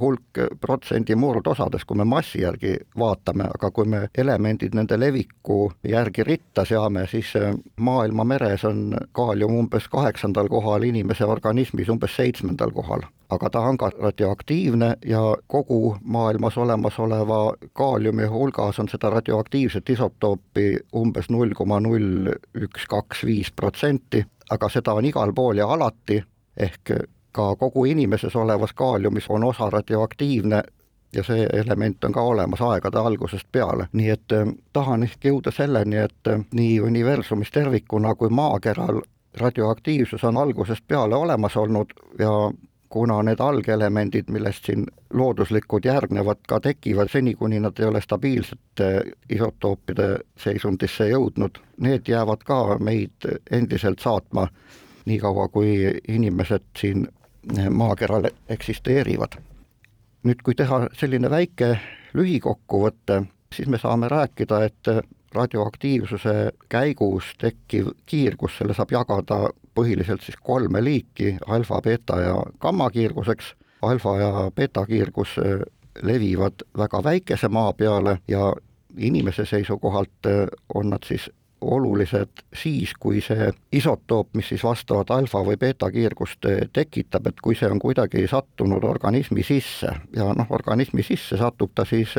hulk 0.00 0.38
protsendi 0.60 1.14
murdosades, 1.14 1.84
kui 1.84 1.96
me 1.96 2.04
massi 2.04 2.42
järgi 2.42 2.76
vaatame, 2.98 3.48
aga 3.54 3.70
kui 3.70 3.88
me 3.90 4.08
elemendid 4.18 4.74
nende 4.74 4.98
leviku 5.00 5.72
järgi 5.88 6.24
ritta 6.24 6.64
seame, 6.64 7.06
siis 7.10 7.34
äh, 7.36 7.54
maailma 7.76 8.24
meres 8.24 8.64
on 8.64 8.96
kaalium 9.12 9.58
umbes 9.58 9.88
kaheksandal 9.88 10.48
kohal, 10.48 10.82
inimese 10.82 11.24
organismis 11.24 11.88
umbes 11.88 12.16
seitsmendal 12.16 12.72
kohal. 12.74 13.06
Aga 13.34 13.50
ta 13.50 13.60
on 13.66 13.78
ka 13.80 13.90
radioaktiivne 13.98 14.94
ja 15.06 15.22
kogu 15.46 15.96
maailmas 16.02 16.58
olemasoleva 16.58 17.54
kaaliumi 17.72 18.26
hulgas 18.30 18.78
on 18.78 18.88
seda 18.88 19.10
radioaktiivset 19.10 19.90
isotoopi 19.90 20.68
umbes 20.94 21.30
null 21.30 21.56
koma 21.56 21.80
null 21.80 22.30
üks 22.54 22.86
kaks 22.88 23.24
viis 23.24 23.50
protsenti, 23.56 24.22
aga 24.50 24.68
seda 24.68 24.94
on 24.94 25.08
igal 25.08 25.32
pool 25.34 25.58
ja 25.58 25.66
alati, 25.72 26.20
ehk 26.56 26.92
ka 27.34 27.56
kogu 27.58 27.84
inimeses 27.84 28.36
olevas 28.36 28.72
kaaliumis 28.72 29.26
on 29.28 29.44
osa 29.44 29.70
radioaktiivne 29.70 30.62
ja 31.16 31.22
see 31.22 31.46
element 31.52 32.04
on 32.04 32.12
ka 32.12 32.22
olemas 32.22 32.62
aegade 32.62 32.98
algusest 32.98 33.46
peale, 33.52 33.88
nii 33.92 34.10
et 34.10 34.32
eh, 34.32 34.52
tahan 34.72 35.02
ehk 35.06 35.26
jõuda 35.30 35.52
selleni, 35.54 35.96
et 35.96 36.30
eh, 36.30 36.44
nii 36.52 36.78
universumis 36.80 37.50
tervikuna 37.54 38.14
kui 38.14 38.30
maakeral 38.30 39.02
radioaktiivsus 39.40 40.24
on 40.24 40.38
algusest 40.38 40.86
peale 40.88 41.16
olemas 41.16 41.56
olnud 41.56 41.92
ja 42.18 42.34
kuna 42.94 43.22
need 43.26 43.40
algelemendid, 43.42 44.28
millest 44.30 44.68
siin 44.70 44.86
looduslikud 45.12 45.84
järgnevad, 45.84 46.44
ka 46.48 46.60
tekivad 46.62 47.10
seni, 47.10 47.34
kuni 47.34 47.58
nad 47.60 47.80
ei 47.82 47.88
ole 47.90 48.00
stabiilsete 48.00 48.90
isotoopide 49.34 50.06
seisundisse 50.38 51.08
jõudnud, 51.10 51.58
need 51.82 52.06
jäävad 52.08 52.46
ka 52.46 52.78
meid 52.78 53.26
endiselt 53.50 53.98
saatma, 53.98 54.46
niikaua 55.10 55.48
kui 55.48 55.74
inimesed 56.08 56.70
siin 56.78 57.08
maakeral 57.70 58.30
eksisteerivad. 58.48 59.36
nüüd, 60.24 60.40
kui 60.44 60.54
teha 60.56 60.86
selline 60.96 61.28
väike 61.30 61.74
lühikokkuvõte, 62.16 63.24
siis 63.52 63.68
me 63.68 63.78
saame 63.78 64.08
rääkida, 64.08 64.62
et 64.64 64.88
radioaktiivsuse 65.34 66.52
käigus 66.68 67.34
tekkiv 67.38 67.90
kiirgus, 68.06 68.56
selle 68.58 68.74
saab 68.74 68.92
jagada 68.94 69.50
põhiliselt 69.74 70.22
siis 70.22 70.38
kolme 70.40 70.84
liiki, 70.84 71.36
alfa, 71.46 71.80
beeta 71.82 72.20
ja 72.20 72.36
gamma 72.60 72.90
kiirguseks. 72.90 73.54
alfa 73.82 74.16
ja 74.18 74.50
beeta 74.56 74.86
kiirgus 74.86 75.36
levivad 76.02 76.64
väga 76.78 77.04
väikese 77.04 77.48
maa 77.48 77.72
peale 77.72 78.18
ja 78.28 78.52
inimese 78.96 79.46
seisukohalt 79.46 80.26
on 80.74 80.90
nad 80.90 81.04
siis 81.04 81.30
olulised 81.64 82.44
siis, 82.54 82.94
kui 83.00 83.20
see 83.24 83.50
isotoop, 83.72 84.32
mis 84.34 84.48
siis 84.52 84.64
vastavat 84.64 85.10
alfa 85.14 85.44
või 85.46 85.58
beeta 85.60 85.90
kiirgust 85.90 86.48
äh, 86.50 86.64
tekitab, 86.72 87.28
et 87.30 87.40
kui 87.42 87.56
see 87.58 87.70
on 87.70 87.82
kuidagi 87.82 88.26
sattunud 88.30 88.84
organismi 88.84 89.42
sisse 89.42 89.92
ja 90.16 90.32
noh, 90.36 90.50
organismi 90.50 91.02
sisse 91.02 91.38
satub 91.40 91.74
ta 91.74 91.86
siis 91.88 92.16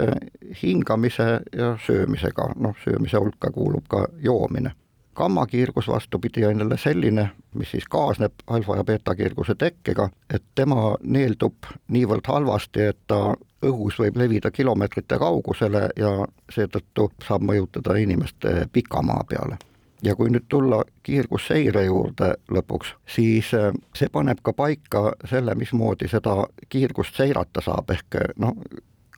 hingamise 0.62 1.30
ja 1.56 1.76
söömisega, 1.86 2.52
noh, 2.56 2.76
söömise 2.84 3.22
hulka 3.22 3.52
kuulub 3.52 3.88
ka 3.90 4.08
joomine 4.24 4.76
gammakiirgus 5.16 5.88
vastupidi 5.88 6.46
on 6.46 6.60
jälle 6.60 6.78
selline, 6.78 7.30
mis 7.54 7.72
siis 7.72 7.86
kaasneb 7.90 8.34
alfa- 8.48 8.78
ja 8.78 8.84
beeta-kiirguse 8.84 9.56
tekkega, 9.56 10.10
et 10.34 10.44
tema 10.56 10.96
neeldub 11.04 11.70
niivõrd 11.88 12.28
halvasti, 12.28 12.82
et 12.82 13.00
ta 13.08 13.36
õhus 13.66 14.00
võib 14.00 14.18
levida 14.18 14.52
kilomeetrite 14.52 15.18
kaugusele 15.18 15.90
ja 15.96 16.12
seetõttu 16.52 17.12
saab 17.28 17.42
mõjutada 17.42 17.96
inimeste 18.02 18.68
pika 18.72 19.02
maa 19.02 19.24
peale. 19.30 19.58
Ja 20.04 20.16
kui 20.16 20.30
nüüd 20.30 20.46
tulla 20.50 20.84
kiirgusseire 21.04 21.86
juurde 21.86 22.36
lõpuks, 22.52 22.92
siis 23.10 23.54
äh, 23.54 23.72
see 23.96 24.12
paneb 24.12 24.44
ka 24.44 24.54
paika 24.54 25.14
selle, 25.30 25.56
mismoodi 25.56 26.08
seda 26.12 26.44
kiirgust 26.70 27.16
seirata 27.16 27.64
saab, 27.64 27.90
ehk 27.96 28.20
noh, 28.38 28.54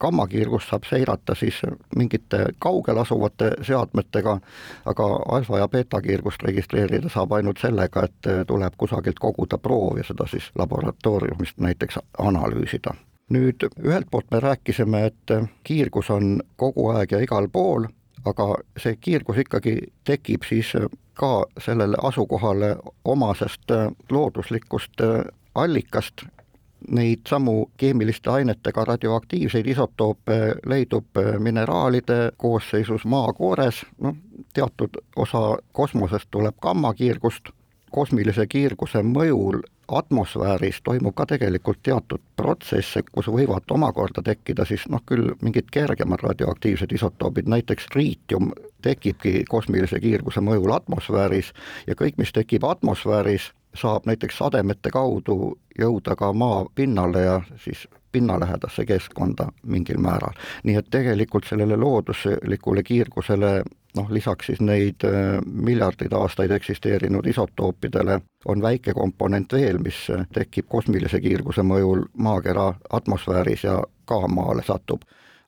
gammakiirgust 0.00 0.70
saab 0.70 0.84
seirata 0.88 1.34
siis 1.34 1.60
mingite 1.96 2.46
kaugel 2.58 2.98
asuvate 2.98 3.50
seadmetega, 3.62 4.38
aga 4.86 5.04
alfa- 5.28 5.58
ja 5.58 5.68
beeta-kiirgust 5.68 6.42
registreerida 6.42 7.08
saab 7.08 7.32
ainult 7.32 7.58
sellega, 7.58 8.04
et 8.04 8.46
tuleb 8.46 8.74
kusagilt 8.76 9.18
koguda 9.18 9.58
proov 9.58 9.98
ja 9.98 10.04
seda 10.04 10.26
siis 10.26 10.50
laboratooriumist 10.58 11.58
näiteks 11.58 11.98
analüüsida. 12.18 12.94
nüüd 13.28 13.64
ühelt 13.84 14.06
poolt 14.10 14.30
me 14.30 14.40
rääkisime, 14.40 15.06
et 15.06 15.50
kiirgus 15.64 16.10
on 16.10 16.40
kogu 16.56 16.88
aeg 16.88 17.12
ja 17.12 17.18
igal 17.20 17.48
pool, 17.52 17.84
aga 18.24 18.46
see 18.76 18.96
kiirgus 18.96 19.36
ikkagi 19.36 19.76
tekib 20.04 20.46
siis 20.48 20.72
ka 21.14 21.44
sellele 21.60 21.96
asukohale 22.02 22.76
omasest 23.04 23.74
looduslikust 24.10 25.02
allikast 25.54 26.24
neid 26.90 27.26
samu 27.28 27.70
keemiliste 27.76 28.30
ainetega 28.30 28.84
radioaktiivseid 28.84 29.66
isotoope 29.66 30.54
leidub 30.66 31.16
äh, 31.16 31.38
mineraalide 31.38 32.32
koosseisus 32.36 33.04
maakoores, 33.04 33.86
noh, 34.00 34.16
teatud 34.54 35.00
osa 35.16 35.56
kosmosest 35.72 36.28
tuleb 36.30 36.54
gammakiirgust, 36.62 37.50
kosmilise 37.90 38.46
kiirguse 38.46 39.02
mõjul 39.02 39.62
atmosfääris 39.88 40.80
toimub 40.84 41.14
ka 41.14 41.26
tegelikult 41.26 41.78
teatud 41.82 42.20
protsesse, 42.36 43.02
kus 43.12 43.28
võivad 43.32 43.64
omakorda 43.72 44.22
tekkida 44.22 44.66
siis 44.68 44.84
noh, 44.92 45.00
küll 45.06 45.32
mingid 45.42 45.70
kergemad 45.72 46.22
radioaktiivsed 46.22 46.92
isotoobid, 46.92 47.48
näiteks 47.48 47.88
triitium 47.92 48.52
tekibki 48.84 49.44
kosmilise 49.48 50.00
kiirguse 50.00 50.44
mõjul 50.44 50.74
atmosfääris 50.76 51.52
ja 51.86 51.96
kõik, 51.96 52.18
mis 52.20 52.32
tekib 52.36 52.64
atmosfääris, 52.68 53.52
saab 53.74 54.06
näiteks 54.06 54.38
sademete 54.38 54.90
kaudu 54.90 55.58
jõuda 55.78 56.16
ka 56.16 56.32
maa 56.32 56.64
pinnale 56.74 57.20
ja 57.20 57.40
siis 57.64 57.88
pinnalähedasse 58.12 58.86
keskkonda 58.86 59.48
mingil 59.62 59.98
määral. 59.98 60.32
nii 60.64 60.76
et 60.76 60.86
tegelikult 60.90 61.44
sellele 61.44 61.76
looduslikule 61.76 62.82
kiirgusele 62.82 63.62
noh, 63.96 64.10
lisaks 64.10 64.46
siis 64.46 64.60
neid 64.60 65.04
äh, 65.04 65.38
miljardeid 65.44 66.12
aastaid 66.12 66.50
eksisteerinud 66.50 67.26
isotoopidele 67.26 68.20
on 68.46 68.62
väike 68.62 68.94
komponent 68.94 69.52
veel, 69.52 69.78
mis 69.78 70.06
tekib 70.34 70.68
kosmilise 70.68 71.20
kiirguse 71.20 71.62
mõjul 71.62 72.04
maakera 72.16 72.72
atmosfääris 72.90 73.64
ja 73.64 73.82
ka 74.04 74.20
maale 74.28 74.62
satub. 74.62 75.02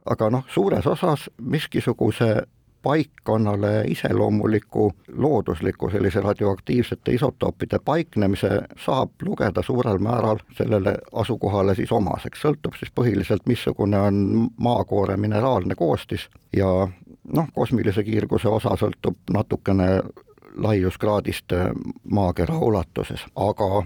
aga 0.04 0.30
noh, 0.30 0.44
suures 0.48 0.86
osas 0.86 1.30
miskisuguse 1.40 2.42
paikkonnale 2.82 3.84
iseloomuliku 3.88 4.92
loodusliku 5.12 5.90
sellise 5.90 6.20
radioaktiivsete 6.20 7.12
isotoopide 7.12 7.78
paiknemise 7.84 8.50
saab 8.84 9.10
lugeda 9.22 9.62
suurel 9.62 9.98
määral 9.98 10.38
sellele 10.56 10.96
asukohale 11.12 11.74
siis 11.74 11.92
omaseks, 11.92 12.40
sõltub 12.40 12.78
siis 12.78 12.92
põhiliselt, 12.94 13.46
missugune 13.46 14.00
on 14.00 14.48
maakoore 14.56 15.16
mineraalne 15.16 15.74
koostis 15.74 16.28
ja 16.56 16.88
noh, 17.32 17.48
kosmilise 17.54 18.04
kiirguse 18.04 18.48
osa 18.48 18.76
sõltub 18.80 19.16
natukene 19.32 20.00
laiuskraadist 20.56 21.52
maakera 22.04 22.58
ulatuses, 22.58 23.24
aga 23.36 23.84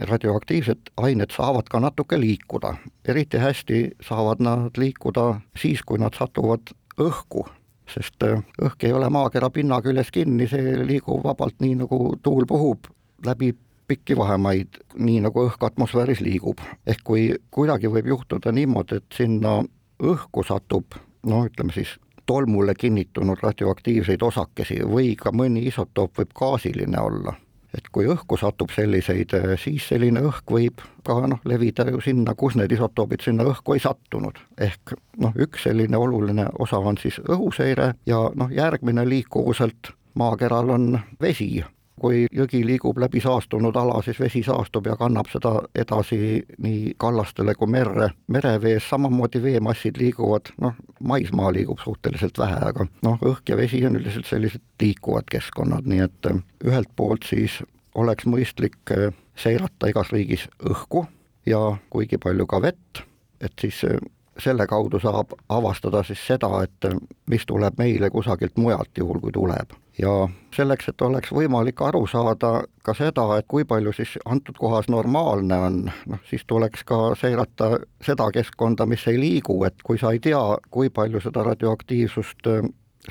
radioaktiivsed 0.00 0.92
ained 0.96 1.30
saavad 1.36 1.68
ka 1.70 1.80
natuke 1.80 2.20
liikuda, 2.20 2.74
eriti 3.08 3.38
hästi 3.38 3.82
saavad 4.00 4.40
nad 4.40 4.78
liikuda 4.78 5.40
siis, 5.58 5.82
kui 5.86 5.98
nad 5.98 6.16
satuvad 6.18 6.72
õhku, 7.00 7.46
sest 7.94 8.24
äh, 8.26 8.40
õhk 8.62 8.86
ei 8.88 8.92
ole 8.92 9.10
maakera 9.12 9.50
pinna 9.50 9.80
küljes 9.82 10.10
kinni, 10.14 10.48
see 10.48 10.76
liigub 10.86 11.24
vabalt 11.24 11.60
nii, 11.60 11.76
nagu 11.84 12.16
tuul 12.22 12.46
puhub 12.48 12.88
läbi 13.26 13.52
pikki 13.88 14.16
vahemaid, 14.16 14.78
nii 14.96 15.20
nagu 15.26 15.46
õhk 15.48 15.66
atmosfääris 15.66 16.22
liigub. 16.24 16.60
ehk 16.86 17.04
kui 17.04 17.28
kuidagi 17.50 17.90
võib 17.92 18.08
juhtuda 18.14 18.52
niimoodi, 18.52 19.02
et 19.02 19.16
sinna 19.16 19.60
õhku 20.02 20.44
satub 20.46 20.96
no 21.26 21.44
ütleme 21.46 21.72
siis 21.72 21.98
tolmule 22.26 22.74
kinnitunud 22.74 23.38
radioaktiivseid 23.42 24.22
osakesi 24.22 24.80
või 24.86 25.14
ka 25.18 25.32
mõni 25.34 25.66
isotoop 25.68 26.18
võib 26.18 26.36
gaasiline 26.38 27.00
olla 27.00 27.34
et 27.74 27.88
kui 27.92 28.06
õhku 28.10 28.36
satub 28.40 28.70
selliseid, 28.74 29.34
eh, 29.34 29.54
siis 29.58 29.88
selline 29.88 30.20
õhk 30.20 30.50
võib 30.50 30.82
ka 31.06 31.18
noh, 31.26 31.40
levida 31.44 31.86
ju 31.90 32.00
sinna, 32.00 32.34
kus 32.34 32.56
need 32.56 32.72
isotoobid 32.72 33.24
sinna 33.24 33.46
õhku 33.48 33.76
ei 33.76 33.80
sattunud. 33.80 34.38
ehk 34.58 34.94
noh, 35.18 35.32
üks 35.36 35.62
selline 35.68 35.96
oluline 35.96 36.48
osa 36.58 36.78
on 36.78 36.98
siis 36.98 37.20
õhuseire 37.28 37.94
ja 38.06 38.30
noh, 38.34 38.50
järgmine 38.50 39.08
liikuvuselt 39.08 39.92
maakeral 40.14 40.70
on 40.70 40.98
vesi 41.20 41.64
kui 42.02 42.24
jõgi 42.34 42.62
liigub 42.66 42.98
läbi 42.98 43.20
saastunud 43.22 43.76
ala, 43.78 44.00
siis 44.02 44.18
vesi 44.20 44.42
saastub 44.46 44.86
ja 44.90 44.96
kannab 44.98 45.30
seda 45.32 45.54
edasi 45.78 46.42
nii 46.62 46.94
kallastele 47.00 47.54
kui 47.58 47.70
merre. 47.70 48.10
merevees 48.26 48.88
samamoodi 48.90 49.42
veemassid 49.42 50.00
liiguvad, 50.00 50.52
noh, 50.60 50.74
maismaa 51.00 51.52
liigub 51.54 51.78
suhteliselt 51.84 52.38
vähe, 52.38 52.58
aga 52.72 52.86
noh, 53.06 53.18
õhk 53.32 53.54
ja 53.54 53.56
vesi 53.56 53.84
on 53.86 53.98
üldiselt 54.00 54.26
sellised 54.26 54.64
liikuvad 54.82 55.30
keskkonnad, 55.30 55.86
nii 55.86 56.02
et 56.08 56.30
äh, 56.30 56.42
ühelt 56.64 56.90
poolt 56.96 57.28
siis 57.28 57.60
oleks 57.94 58.26
mõistlik 58.26 58.94
äh, 58.94 59.12
seirata 59.36 59.92
igas 59.92 60.10
riigis 60.12 60.48
õhku 60.58 61.06
ja 61.46 61.60
kuigi 61.90 62.18
palju 62.18 62.46
ka 62.50 62.62
vett, 62.62 63.04
et 63.40 63.54
siis 63.60 63.84
äh, 63.88 64.00
selle 64.42 64.66
kaudu 64.66 65.00
saab 65.00 65.36
avastada 65.48 66.02
siis 66.06 66.26
seda, 66.26 66.50
et 66.64 66.90
mis 67.30 67.46
tuleb 67.46 67.78
meile 67.78 68.10
kusagilt 68.10 68.56
mujalt, 68.56 68.90
juhul 68.98 69.20
kui 69.20 69.32
tuleb. 69.32 69.76
Ja 69.98 70.28
selleks, 70.56 70.88
et 70.88 71.02
oleks 71.02 71.32
võimalik 71.32 71.80
aru 71.84 72.06
saada 72.06 72.62
ka 72.84 72.94
seda, 72.94 73.26
et 73.38 73.46
kui 73.48 73.64
palju 73.68 73.92
siis 73.96 74.16
antud 74.24 74.56
kohas 74.58 74.88
normaalne 74.88 75.58
on, 75.58 75.82
noh 76.06 76.22
siis 76.28 76.44
tuleks 76.46 76.84
ka 76.88 77.14
seirata 77.20 77.76
seda 78.04 78.30
keskkonda, 78.32 78.86
mis 78.86 79.06
ei 79.10 79.20
liigu, 79.20 79.58
et 79.68 79.82
kui 79.84 79.98
sa 79.98 80.12
ei 80.12 80.20
tea, 80.20 80.40
kui 80.70 80.90
palju 80.90 81.20
seda 81.20 81.44
radioaktiivsust 81.52 82.50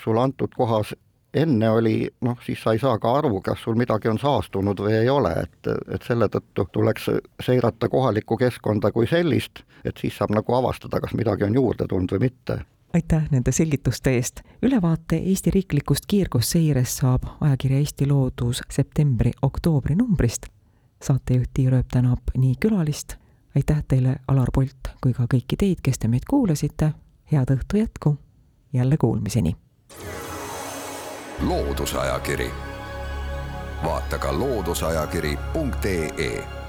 sul 0.02 0.18
antud 0.18 0.54
kohas 0.58 0.96
enne 1.34 1.70
oli, 1.70 2.10
noh, 2.22 2.38
siis 2.46 2.60
sa 2.64 2.74
ei 2.76 2.80
saa 2.80 2.98
ka 3.00 3.14
aru, 3.22 3.40
kas 3.42 3.62
sul 3.64 3.78
midagi 3.80 4.10
on 4.12 4.20
saastunud 4.20 4.80
või 4.84 4.98
ei 4.98 5.10
ole, 5.10 5.32
et, 5.46 5.70
et 5.96 6.04
selle 6.04 6.28
tõttu 6.32 6.66
tuleks 6.74 7.08
seirata 7.46 7.90
kohalikku 7.90 8.38
keskkonda 8.38 8.92
kui 8.92 9.08
sellist, 9.08 9.64
et 9.86 9.98
siis 9.98 10.18
saab 10.18 10.36
nagu 10.36 10.56
avastada, 10.60 11.00
kas 11.00 11.16
midagi 11.16 11.48
on 11.48 11.56
juurde 11.56 11.88
tulnud 11.88 12.18
või 12.18 12.28
mitte 12.28 12.62
aitäh 12.94 13.24
nende 13.32 13.52
selgituste 13.52 14.16
eest. 14.16 14.42
ülevaate 14.62 15.18
Eesti 15.18 15.52
riiklikust 15.52 16.06
kiirgusseirest 16.08 17.02
saab 17.02 17.24
ajakirja 17.42 17.78
Eesti 17.78 18.08
Loodus 18.08 18.62
septembri-oktoobri 18.70 19.96
numbrist. 19.96 20.46
saatejuht 21.04 21.50
Tiir 21.54 21.74
Ööp 21.74 21.88
tänab 21.92 22.20
nii 22.38 22.56
külalist, 22.60 23.16
aitäh 23.56 23.84
teile, 23.88 24.16
Alar 24.28 24.48
Pult, 24.54 24.88
kui 25.02 25.14
ka 25.14 25.26
kõiki 25.34 25.56
teid, 25.58 25.78
kes 25.84 26.00
te 26.00 26.08
meid 26.08 26.24
kuulasite. 26.30 26.94
head 27.32 27.52
õhtu 27.52 27.78
jätku, 27.78 28.18
jälle 28.74 28.98
kuulmiseni 28.98 29.56
loodusajakiri, 31.42 32.52
vaata 33.84 34.18
ka 34.18 34.40
looduseajakiri.ee 34.40 36.61